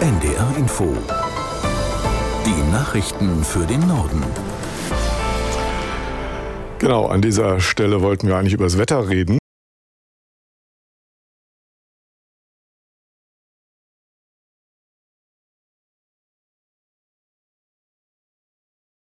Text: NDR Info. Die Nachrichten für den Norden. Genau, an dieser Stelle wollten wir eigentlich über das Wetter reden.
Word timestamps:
NDR 0.00 0.56
Info. 0.56 0.96
Die 2.46 2.72
Nachrichten 2.72 3.44
für 3.44 3.66
den 3.66 3.86
Norden. 3.86 4.24
Genau, 6.78 7.08
an 7.08 7.20
dieser 7.20 7.60
Stelle 7.60 8.00
wollten 8.00 8.26
wir 8.26 8.38
eigentlich 8.38 8.54
über 8.54 8.64
das 8.64 8.78
Wetter 8.78 9.10
reden. 9.10 9.39